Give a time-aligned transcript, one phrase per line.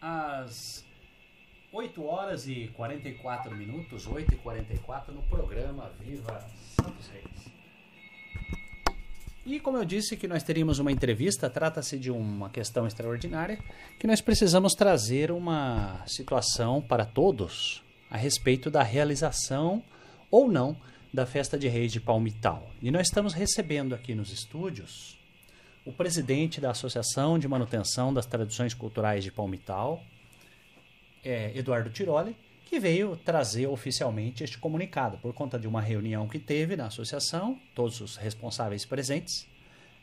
[0.00, 0.84] às
[1.72, 6.40] 8 horas e 44 minutos, 8 e 44 no programa Viva
[6.74, 7.58] Santos Reis.
[9.44, 13.58] E como eu disse que nós teríamos uma entrevista, trata-se de uma questão extraordinária
[13.98, 19.82] que nós precisamos trazer uma situação para todos a respeito da realização
[20.30, 20.76] ou não
[21.12, 22.70] da festa de reis de Palmital.
[22.82, 25.17] E nós estamos recebendo aqui nos estúdios
[25.88, 30.02] o presidente da Associação de Manutenção das Tradições Culturais de Palmital,
[31.24, 35.16] é, Eduardo Tiroli, que veio trazer oficialmente este comunicado.
[35.16, 39.46] Por conta de uma reunião que teve na associação, todos os responsáveis presentes,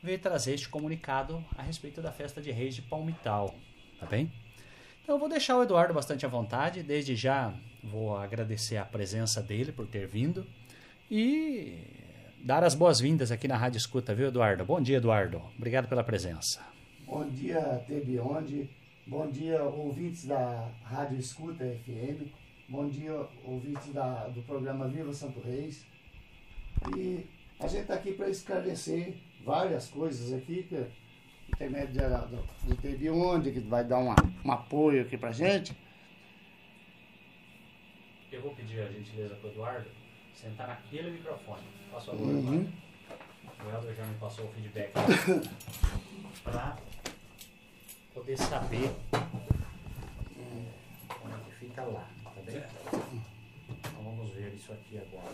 [0.02, 3.54] veio trazer este comunicado a respeito da festa de Reis de Palmital,
[4.00, 4.32] tá bem?
[5.04, 9.40] Então eu vou deixar o Eduardo bastante à vontade, desde já vou agradecer a presença
[9.40, 10.48] dele por ter vindo.
[11.12, 11.95] E
[12.44, 14.66] dar as boas-vindas aqui na Rádio Escuta, viu, Eduardo?
[14.66, 15.42] Bom dia, Eduardo.
[15.58, 16.66] Obrigado pela presença.
[17.06, 18.70] Bom dia, Tebionde.
[19.08, 22.28] Bom dia, ouvintes da Rádio Escuta FM.
[22.68, 23.14] Bom dia,
[23.44, 25.86] ouvintes da, do programa Viva Santo Reis.
[26.98, 27.26] E
[27.60, 30.84] a gente está aqui para esclarecer várias coisas aqui, que
[31.50, 32.02] intermédio
[32.64, 35.76] de, de Tebionde, que vai dar uma, um apoio aqui para gente.
[38.32, 40.05] Eu vou pedir a gentileza para o Eduardo
[40.36, 41.64] sentar naquele microfone.
[41.92, 42.68] Faço a Uhum.
[43.66, 44.92] O Helder já me passou o feedback
[46.44, 46.78] para
[48.14, 48.92] poder saber
[51.24, 52.62] onde é que fica lá, tá bem?
[53.80, 55.34] Então vamos ver isso aqui agora.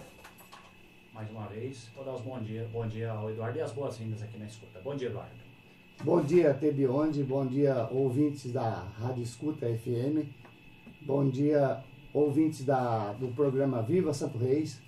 [1.14, 4.22] Mais uma vez, vou dar os bom dia, bom dia ao Eduardo e as boas-vindas
[4.22, 4.80] aqui na escuta.
[4.80, 5.36] Bom dia, Eduardo.
[6.04, 7.24] Bom dia, Tebionde.
[7.24, 10.26] Bom dia, ouvintes da Rádio Escuta FM.
[11.02, 14.82] Bom dia, ouvintes da, do programa Viva Santo Reis.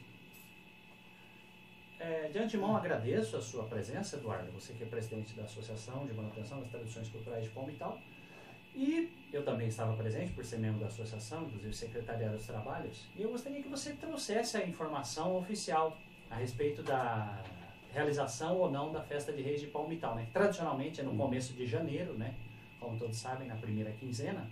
[2.03, 6.13] É, de antemão, agradeço a sua presença, Eduardo, você que é presidente da Associação de
[6.13, 7.97] Manutenção das Tradições Culturais de Palmital.
[8.75, 13.21] E eu também estava presente, por ser membro da associação, inclusive secretariado dos trabalhos, e
[13.21, 15.97] eu gostaria que você trouxesse a informação oficial
[16.29, 17.41] a respeito da
[17.93, 20.15] realização ou não da festa de Reis de Palmital.
[20.15, 20.27] Né?
[20.33, 22.35] Tradicionalmente é no começo de janeiro, né?
[22.81, 24.45] como todos sabem, na primeira quinzena,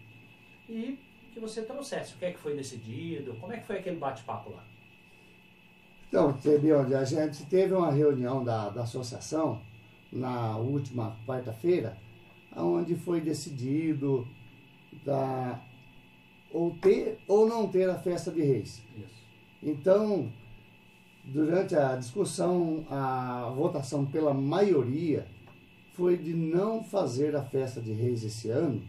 [0.70, 0.98] e
[1.34, 4.52] que você trouxesse o que é que foi decidido, como é que foi aquele bate-papo
[4.52, 4.64] lá.
[6.12, 9.62] Então, Tebionde, a gente teve uma reunião da, da associação
[10.12, 11.98] na última quarta-feira,
[12.54, 14.28] onde foi decidido
[15.06, 15.58] da,
[16.52, 18.84] ou ter ou não ter a festa de reis.
[18.98, 19.24] Isso.
[19.64, 20.30] Então,
[21.24, 25.26] durante a discussão, a votação pela maioria
[25.94, 28.84] foi de não fazer a festa de reis esse ano,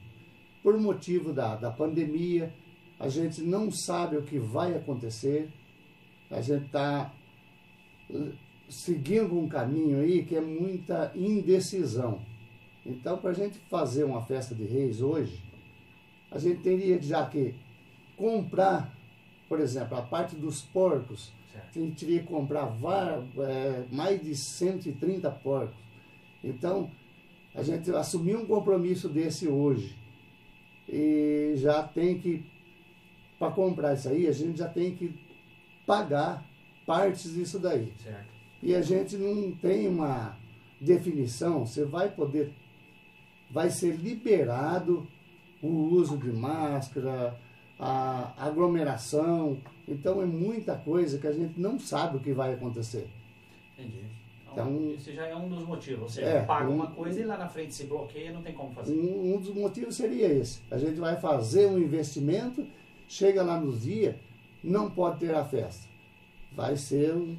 [0.60, 2.52] por motivo da, da pandemia.
[2.98, 5.48] A gente não sabe o que vai acontecer,
[6.32, 7.12] a gente está
[8.68, 12.20] seguindo um caminho aí que é muita indecisão.
[12.84, 15.40] Então, para a gente fazer uma festa de reis hoje,
[16.30, 17.54] a gente teria já que
[18.16, 18.92] comprar,
[19.48, 21.78] por exemplo, a parte dos porcos, Certo.
[21.78, 25.76] a gente teria que comprar va- é, mais de 130 porcos.
[26.42, 26.90] Então,
[27.54, 29.94] a gente assumiu um compromisso desse hoje.
[30.88, 32.42] E já tem que,
[33.38, 35.14] para comprar isso aí, a gente já tem que
[35.96, 36.42] pagar
[36.86, 37.92] partes disso daí.
[38.02, 38.32] Certo.
[38.62, 40.34] E a gente não tem uma
[40.80, 42.50] definição, você vai poder,
[43.50, 45.06] vai ser liberado
[45.62, 47.36] o uso de máscara,
[47.78, 49.58] a aglomeração.
[49.86, 53.06] Então é muita coisa que a gente não sabe o que vai acontecer.
[53.78, 54.06] Entendi.
[54.50, 56.14] Então, Então- esse já é um dos motivos.
[56.14, 58.72] Você É, paga um- uma coisa e lá na frente se bloqueia, não tem como
[58.72, 58.94] fazer.
[58.94, 60.60] Um, um dos motivos seria esse.
[60.70, 62.66] A gente vai fazer um investimento,
[63.08, 64.14] chega lá nos dias,
[64.62, 65.88] não pode ter a festa.
[66.52, 67.36] Vai ser um-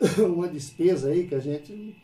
[0.34, 1.94] uma despesa aí que a gente.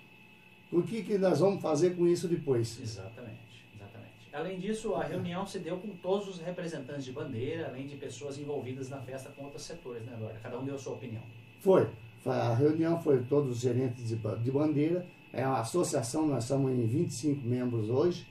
[0.73, 2.79] O que, que nós vamos fazer com isso depois?
[2.81, 4.13] Exatamente, exatamente.
[4.33, 8.39] Além disso, a reunião se deu com todos os representantes de bandeira, além de pessoas
[8.39, 10.39] envolvidas na festa com outros setores, né, Eduardo?
[10.41, 11.23] Cada um deu a sua opinião.
[11.61, 11.89] Foi.
[12.25, 15.05] A reunião foi todos os gerentes de ba- de bandeira.
[15.33, 18.27] É uma associação, nós estamos em 25 membros hoje.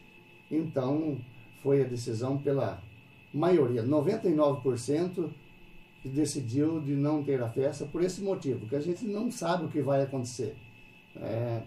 [0.49, 1.17] Então,
[1.61, 2.81] foi a decisão pela
[3.33, 5.31] maioria, 99% que
[6.07, 9.69] decidiu de não ter a festa por esse motivo, que a gente não sabe o
[9.69, 10.55] que vai acontecer.
[11.17, 11.61] É,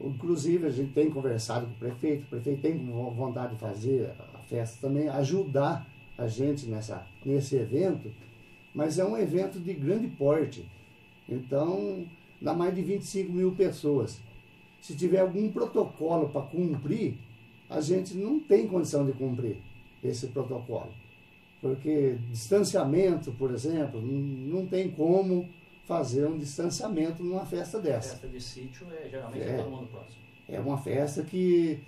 [0.00, 4.10] inclusive, a gente tem conversado com o prefeito, o prefeito tem vo- vontade de fazer
[4.34, 5.86] a festa também, ajudar
[6.16, 8.10] a gente nessa, nesse evento,
[8.74, 10.68] mas é um evento de grande porte.
[11.28, 12.06] Então,
[12.40, 14.20] dá mais de 25 mil pessoas.
[14.80, 17.18] Se tiver algum protocolo para cumprir,
[17.68, 19.58] a gente não tem condição de cumprir
[20.02, 20.92] esse protocolo.
[21.60, 25.48] Porque distanciamento, por exemplo, não não tem como
[25.86, 28.10] fazer um distanciamento numa festa dessa.
[28.10, 29.56] Festa de sítio é geralmente É.
[29.56, 30.22] todo mundo próximo.
[30.48, 31.80] É uma festa que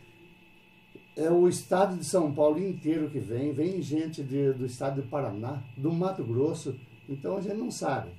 [1.17, 5.09] É o estado de São Paulo inteiro que vem, vem gente de, do estado do
[5.09, 6.79] Paraná, do Mato Grosso,
[7.09, 8.11] então a gente não sabe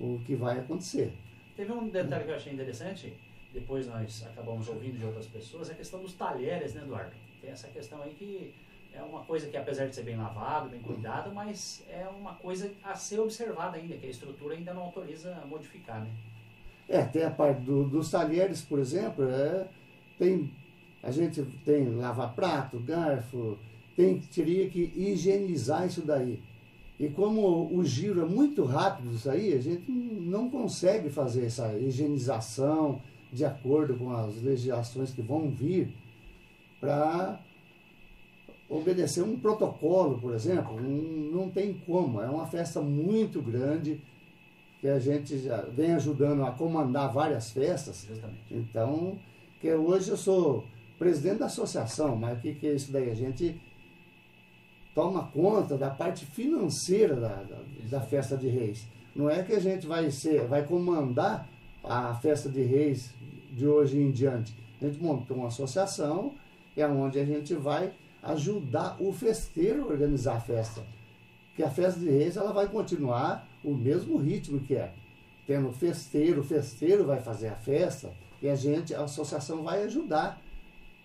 [0.00, 1.12] o que vai acontecer.
[1.54, 3.12] Teve um detalhe que eu achei interessante,
[3.52, 7.12] depois nós acabamos ouvindo de outras pessoas, a questão dos talheres, né, Eduardo?
[7.40, 8.52] Tem essa questão aí que
[8.92, 12.70] é uma coisa que, apesar de ser bem lavado, bem cuidado, mas é uma coisa
[12.82, 16.10] a ser observada ainda, que a estrutura ainda não autoriza a modificar, né?
[16.88, 19.68] É, tem a parte do, dos talheres, por exemplo, é,
[20.18, 20.52] tem,
[21.02, 23.56] a gente tem lavar prato, garfo,
[23.96, 26.42] tem, teria que higienizar isso daí.
[26.98, 31.72] E como o giro é muito rápido isso aí, a gente não consegue fazer essa
[31.74, 33.00] higienização
[33.32, 35.94] de acordo com as legislações que vão vir
[36.80, 37.40] para
[38.70, 42.22] obedecer um protocolo, por exemplo, não, não tem como.
[42.22, 44.00] É uma festa muito grande
[44.80, 48.06] que a gente já vem ajudando a comandar várias festas.
[48.08, 48.44] Justamente.
[48.50, 49.18] Então,
[49.60, 50.64] que hoje eu sou
[50.98, 53.10] presidente da associação, mas o que, que é isso daí?
[53.10, 53.60] A gente
[54.94, 57.58] toma conta da parte financeira da, da,
[57.90, 58.86] da, festa de reis.
[59.14, 61.48] Não é que a gente vai ser, vai comandar
[61.82, 63.12] a festa de reis
[63.50, 64.54] de hoje em diante.
[64.80, 66.34] A gente montou uma associação,
[66.76, 70.82] é onde a gente vai ajudar o festeiro a organizar a festa.
[71.54, 74.92] Que a festa de reis ela vai continuar o mesmo ritmo que é.
[75.46, 80.40] Tendo festeiro, o festeiro vai fazer a festa e a gente, a associação vai ajudar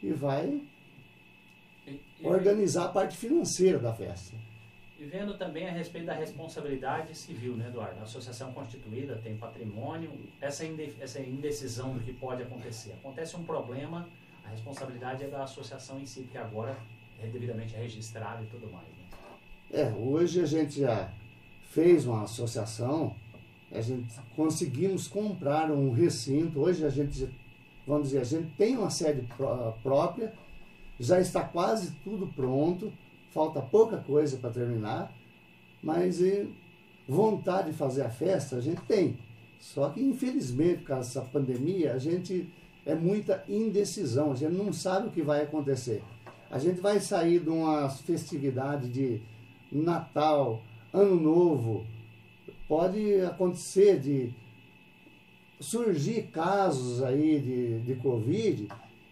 [0.02, 0.62] e vai
[2.24, 4.36] organizar a parte financeira da festa.
[4.98, 8.00] E vendo também a respeito da responsabilidade civil, né, Eduardo?
[8.00, 10.64] A associação constituída tem patrimônio, essa,
[11.02, 12.94] essa indecisão do que pode acontecer.
[12.94, 14.08] Acontece um problema,
[14.46, 16.78] a responsabilidade é da associação em si, porque agora
[17.22, 18.88] é devidamente registrado e tudo mais.
[18.88, 19.06] Né?
[19.72, 21.12] É, hoje a gente já
[21.72, 23.16] fez uma associação,
[23.72, 27.28] a gente conseguimos comprar um recinto, hoje a gente,
[27.86, 29.28] vamos dizer, a gente tem uma sede
[29.84, 30.34] própria,
[31.00, 32.94] já está quase tudo pronto,
[33.32, 35.14] falta pouca coisa para terminar,
[35.84, 36.22] mas
[37.08, 39.18] vontade de fazer a festa a gente tem.
[39.60, 42.50] Só que infelizmente, por causa dessa pandemia, a gente
[42.86, 46.02] é muita indecisão, a gente não sabe o que vai acontecer.
[46.56, 49.22] A gente vai sair de uma festividade de
[49.70, 50.64] Natal,
[50.94, 51.86] Ano Novo.
[52.66, 54.34] Pode acontecer de
[55.60, 58.70] surgir casos aí de, de Covid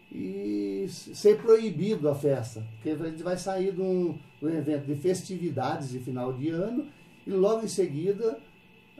[0.09, 2.65] e ser proibido a festa.
[2.75, 6.49] Porque a gente vai sair de um, de um evento de festividades de final de
[6.49, 6.87] ano
[7.27, 8.39] e logo em seguida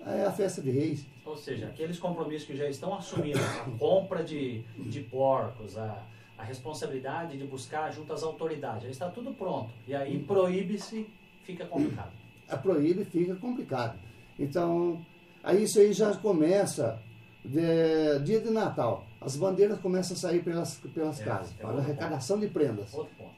[0.06, 1.06] é a festa de reis.
[1.26, 6.06] Ou seja, aqueles compromissos que já estão assumidos, a compra de, de porcos, a
[6.44, 8.84] a responsabilidade de buscar junto às autoridades.
[8.84, 9.72] Já está tudo pronto.
[9.88, 11.08] E aí proíbe-se,
[11.44, 12.12] fica complicado.
[12.50, 13.98] A proíbe, fica complicado.
[14.38, 15.04] Então,
[15.42, 17.02] aí isso aí já começa
[17.44, 19.06] de, dia de Natal.
[19.22, 22.48] As bandeiras começam a sair pelas, pelas é, casas, é para arrecadação ponto.
[22.48, 22.94] de prendas.
[22.94, 23.34] Outro ponto.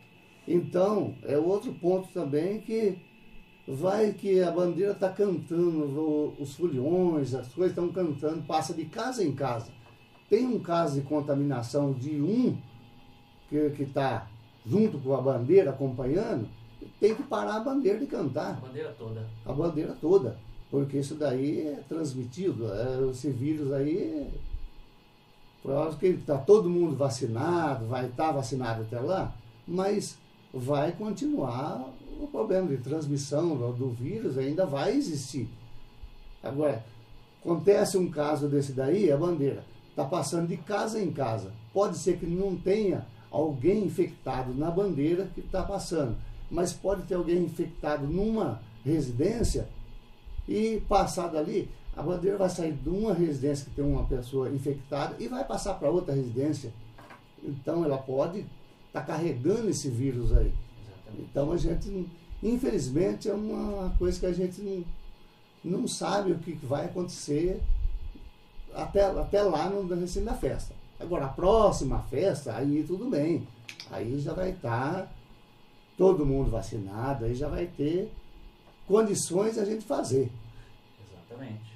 [0.47, 2.97] Então, é outro ponto também que
[3.67, 9.23] vai que a bandeira está cantando, os foliões, as coisas estão cantando, passa de casa
[9.23, 9.71] em casa.
[10.27, 12.57] Tem um caso de contaminação de um
[13.49, 14.27] que está
[14.65, 16.47] junto com a bandeira acompanhando,
[16.99, 18.57] tem que parar a bandeira de cantar.
[18.57, 19.27] A bandeira toda.
[19.45, 20.37] A bandeira toda.
[20.71, 22.71] Porque isso daí é transmitido.
[22.73, 24.29] É, esse vírus aí.
[25.99, 29.33] Que está todo mundo vacinado, vai estar tá vacinado até lá,
[29.67, 30.15] mas
[30.53, 35.49] vai continuar o problema de transmissão do vírus, ainda vai existir.
[36.43, 36.85] Agora,
[37.41, 41.51] acontece um caso desse daí, a bandeira está passando de casa em casa.
[41.73, 46.15] Pode ser que não tenha alguém infectado na bandeira que está passando.
[46.49, 49.67] Mas pode ter alguém infectado numa residência
[50.47, 55.15] e passar dali, a bandeira vai sair de uma residência que tem uma pessoa infectada
[55.19, 56.71] e vai passar para outra residência.
[57.43, 58.39] Então ela pode
[58.87, 60.53] estar tá carregando esse vírus aí.
[60.83, 61.29] Exatamente.
[61.31, 62.07] Então a gente,
[62.43, 67.61] infelizmente, é uma coisa que a gente não, não sabe o que vai acontecer
[68.73, 70.75] até, até lá no recinto da festa.
[70.99, 73.47] Agora, a próxima festa, aí tudo bem.
[73.91, 75.11] Aí já vai estar tá
[75.97, 78.11] todo mundo vacinado, aí já vai ter
[78.87, 80.31] condições a gente fazer.
[81.07, 81.75] Exatamente.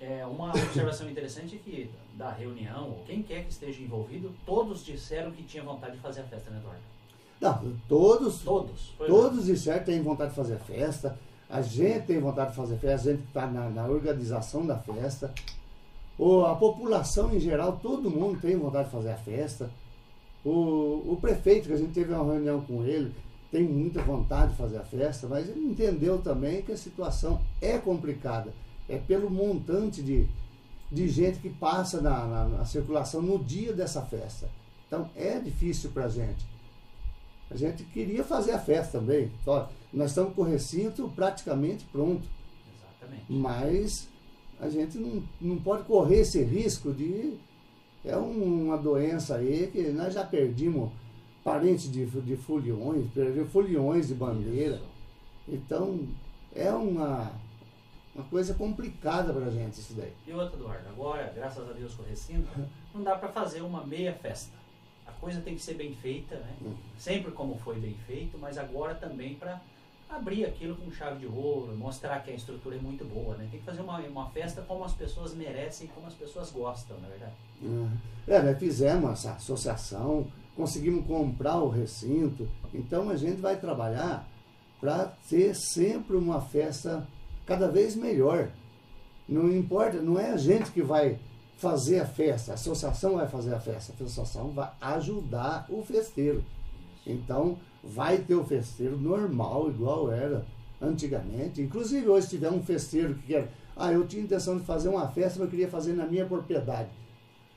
[0.00, 5.30] É, uma observação interessante é que da reunião, quem quer que esteja envolvido, todos disseram
[5.30, 6.82] que tinha vontade de fazer a festa, né, Eduardo?
[7.40, 8.42] Não, todos.
[8.42, 8.92] Todos.
[8.98, 11.18] Todos disseram que tem vontade de fazer a festa.
[11.48, 15.32] A gente tem vontade de fazer festa, a gente está na, na organização da festa
[16.18, 19.70] ou a população em geral, todo mundo tem vontade de fazer a festa.
[20.44, 23.14] O, o prefeito, que a gente teve uma reunião com ele,
[23.52, 27.78] tem muita vontade de fazer a festa, mas ele entendeu também que a situação é
[27.78, 28.52] complicada.
[28.88, 30.26] É pelo montante de,
[30.90, 34.50] de gente que passa na, na, na circulação no dia dessa festa.
[34.86, 36.44] Então é difícil para a gente.
[37.50, 39.30] A gente queria fazer a festa também.
[39.44, 42.26] Só, nós estamos com o recinto praticamente pronto.
[42.74, 43.24] Exatamente.
[43.28, 44.08] Mas
[44.60, 47.34] a gente não, não pode correr esse risco de.
[48.04, 50.90] É uma doença aí que nós já perdimos
[51.44, 54.80] parentes de, de foliões, perdemos foliões de bandeira.
[55.46, 56.06] Então
[56.54, 57.32] é uma,
[58.14, 60.12] uma coisa complicada para a gente isso daí.
[60.26, 62.48] E outra, Eduardo, agora, graças a Deus com o recinto,
[62.94, 64.56] não dá para fazer uma meia festa.
[65.06, 66.54] A coisa tem que ser bem feita, né?
[66.62, 66.74] Hum.
[66.96, 69.60] Sempre como foi bem feito, mas agora também para
[70.08, 73.46] abrir aquilo com chave de ouro, mostrar que a estrutura é muito boa, né?
[73.50, 77.08] Tem que fazer uma, uma festa como as pessoas merecem, como as pessoas gostam, na
[77.08, 77.32] verdade.
[78.26, 84.26] É, nós fizemos essa associação, conseguimos comprar o recinto, então a gente vai trabalhar
[84.80, 87.06] para ter sempre uma festa
[87.44, 88.50] cada vez melhor.
[89.28, 91.18] Não importa, não é a gente que vai
[91.58, 96.44] fazer a festa, a associação vai fazer a festa, a associação vai ajudar o festeiro.
[97.04, 100.44] Então, vai ter o festeiro normal, igual era
[100.80, 101.60] antigamente.
[101.60, 103.52] Inclusive, hoje, se tiver um festeiro que quer.
[103.76, 106.90] Ah, eu tinha intenção de fazer uma festa, mas eu queria fazer na minha propriedade.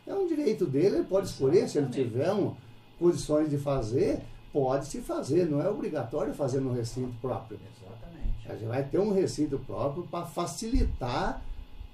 [0.05, 1.67] É um direito dele, ele pode escolher.
[1.67, 2.53] Se ele tiver um,
[2.99, 4.21] condições de fazer,
[4.53, 5.49] pode se fazer.
[5.49, 7.59] Não é obrigatório fazer no recinto próprio.
[7.75, 8.51] Exatamente.
[8.51, 11.43] A gente vai ter um recinto próprio para facilitar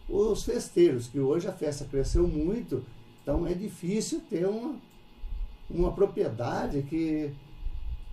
[0.10, 2.84] os festeiros, que hoje a festa cresceu muito,
[3.22, 4.76] então é difícil ter uma,
[5.70, 7.34] uma propriedade que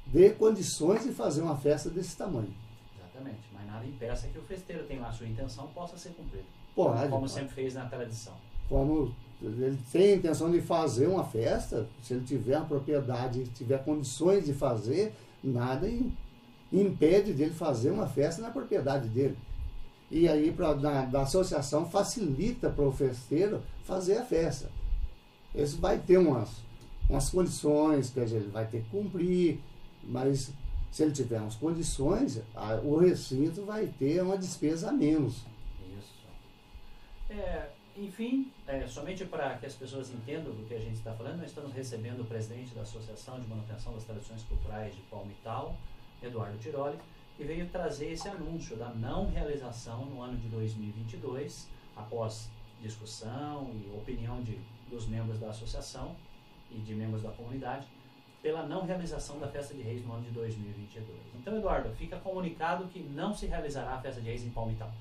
[0.06, 2.52] dê condições de fazer uma festa desse tamanho.
[2.98, 3.40] Exatamente.
[3.52, 6.44] Mas nada impeça que o festeiro tenha lá a sua intenção possa ser cumprida.
[6.74, 7.32] Pode, como pode.
[7.32, 8.34] sempre fez na tradição.
[8.68, 13.84] Como ele tem a intenção de fazer uma festa, se ele tiver uma propriedade, tiver
[13.84, 16.12] condições de fazer, nada im-
[16.72, 19.36] impede dele fazer uma festa na propriedade dele.
[20.10, 24.70] E aí, pra, da, da associação, facilita para o festeiro fazer a festa.
[25.54, 26.50] Isso vai ter umas,
[27.08, 29.60] umas condições que ele vai ter que cumprir,
[30.08, 30.52] mas
[30.90, 35.42] se ele tiver umas condições, a- o recinto vai ter uma despesa a menos.
[35.98, 36.14] Isso.
[37.30, 41.38] É, enfim, é, somente para que as pessoas entendam do que a gente está falando,
[41.38, 45.76] nós estamos recebendo o presidente da Associação de Manutenção das Tradições Culturais de Palmital,
[46.22, 46.98] Eduardo Tiroli,
[47.36, 52.48] que veio trazer esse anúncio da não realização no ano de 2022, após
[52.80, 54.58] discussão e opinião de,
[54.90, 56.14] dos membros da associação
[56.70, 57.86] e de membros da comunidade,
[58.44, 61.18] pela não realização da Festa de Reis no ano de 2022.
[61.40, 64.92] Então, Eduardo, fica comunicado que não se realizará a Festa de Reis em Palmital.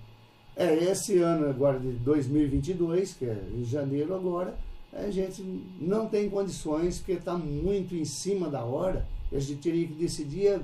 [0.56, 4.56] É, esse ano agora de 2022, que é em janeiro agora,
[4.94, 5.44] a gente
[5.78, 10.62] não tem condições, porque está muito em cima da hora, a gente teria que decidir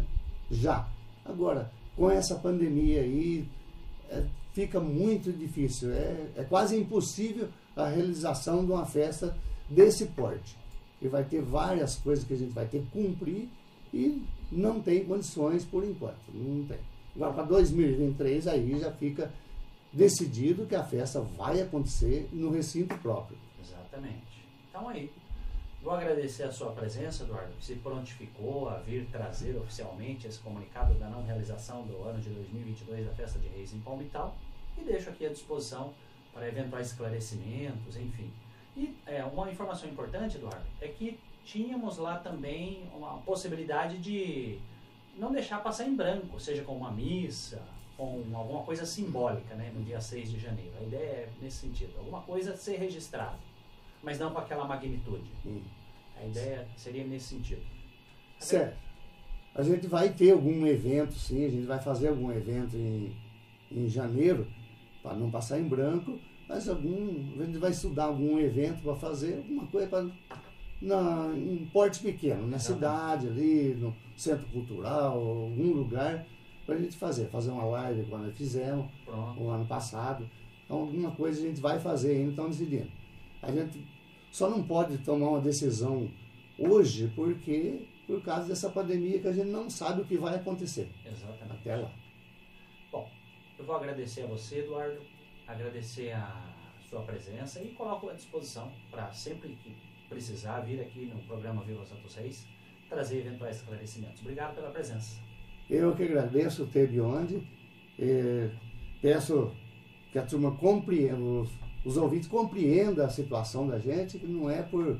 [0.50, 0.88] já.
[1.25, 3.45] Agora, com essa pandemia aí,
[4.09, 9.36] é, fica muito difícil, é, é quase impossível a realização de uma festa
[9.69, 10.58] desse porte.
[11.01, 13.48] E vai ter várias coisas que a gente vai ter que cumprir
[13.94, 16.79] e não tem condições por enquanto, não tem.
[17.15, 19.32] Agora, para 2023, aí já fica
[19.91, 23.38] decidido que a festa vai acontecer no recinto próprio.
[23.62, 24.46] Exatamente.
[24.70, 25.12] Então aí,
[25.82, 30.94] vou agradecer a sua presença, Eduardo, que se prontificou a vir trazer oficialmente esse comunicado
[30.96, 34.38] da não realização do ano de 2022 da Festa de Reis em Palmital
[34.77, 35.94] e deixo aqui à disposição
[36.34, 38.32] para eventuais esclarecimentos, enfim.
[38.79, 44.57] E é, uma informação importante, Eduardo, é que tínhamos lá também uma possibilidade de
[45.17, 47.62] não deixar passar em branco, seja com uma missa,
[47.98, 50.71] com alguma coisa simbólica, né, no dia 6 de janeiro.
[50.79, 53.38] A ideia é nesse sentido, alguma coisa ser registrada,
[54.01, 55.29] mas não com aquela magnitude.
[55.45, 55.62] Hum.
[56.15, 57.65] A ideia seria nesse sentido.
[58.39, 58.77] Certo.
[59.53, 63.13] A gente vai ter algum evento, sim, a gente vai fazer algum evento em,
[63.69, 64.48] em janeiro,
[65.03, 66.17] para não passar em branco,
[66.50, 70.10] mas algum, a gente vai estudar algum evento para fazer, alguma coisa para
[70.82, 72.63] na, em porte pequeno, na Exatamente.
[72.63, 76.25] cidade ali, no centro cultural, algum lugar,
[76.65, 77.27] para a gente fazer.
[77.27, 79.39] Fazer uma live quando nós fizemos, Pronto.
[79.39, 80.27] o ano passado.
[80.65, 82.91] Então, alguma coisa a gente vai fazer ainda, estamos decidindo.
[83.44, 83.86] A gente
[84.32, 86.10] só não pode tomar uma decisão
[86.58, 90.89] hoje porque por causa dessa pandemia que a gente não sabe o que vai acontecer
[91.06, 91.60] Exatamente.
[91.60, 91.91] até lá.
[92.91, 93.08] Bom,
[93.58, 95.00] eu vou agradecer a você, Eduardo,
[95.50, 96.53] agradecer a
[96.88, 99.75] sua presença e coloco à disposição para sempre que
[100.08, 102.48] precisar vir aqui no programa Viva Santos Reis
[102.88, 104.22] trazer eventuais esclarecimentos.
[104.22, 105.20] Obrigado pela presença.
[105.70, 107.41] Eu que agradeço ter de onde.
[108.00, 108.50] eh,
[109.01, 109.51] peço
[110.12, 111.50] que a turma compreenda, os,
[111.86, 115.00] os ouvintes compreendam a situação da gente, que não é por,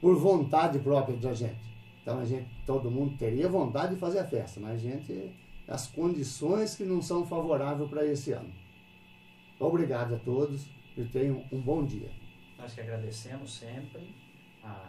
[0.00, 1.60] por vontade própria da gente.
[2.02, 5.32] Então a gente, todo mundo teria vontade de fazer a festa, mas a gente,
[5.68, 8.65] as condições que não são favoráveis para esse ano.
[9.58, 12.10] Obrigado a todos e tenham um bom dia.
[12.58, 14.14] Nós que agradecemos sempre
[14.62, 14.86] a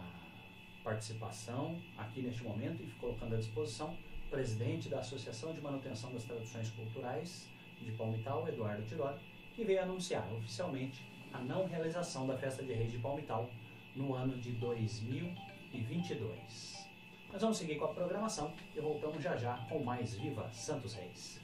[0.84, 3.96] participação aqui neste momento e colocando à disposição
[4.26, 7.48] o presidente da Associação de Manutenção das Tradições Culturais
[7.80, 9.18] de Palmital, Eduardo Tiroli,
[9.54, 13.48] que veio anunciar oficialmente a não realização da Festa de Reis de Palmital
[13.96, 16.86] no ano de 2022.
[17.32, 21.40] Nós vamos seguir com a programação e voltamos já já com mais Viva Santos Reis.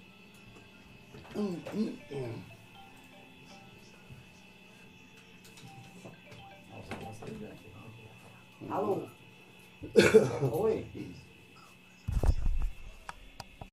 [1.34, 2.53] Hum, hum, hum.
[8.70, 9.02] Alô?
[10.52, 10.84] Oi?